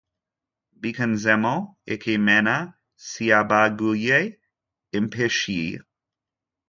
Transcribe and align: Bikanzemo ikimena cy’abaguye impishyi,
Bikanzemo 0.81 1.55
ikimena 1.93 2.55
cy’abaguye 3.09 4.17
impishyi, 4.97 5.61